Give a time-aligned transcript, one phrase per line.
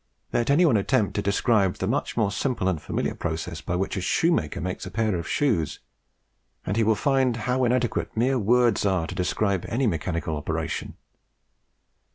[0.33, 3.95] Let any one attempt to describe the much more simple and familiar process by which
[3.95, 5.79] a shoemaker makes a pair of shoes,
[6.65, 10.95] and he will find how inadequate mere words are to describe any mechanical operation.